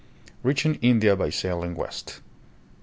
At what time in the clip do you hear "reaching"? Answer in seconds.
0.41-0.79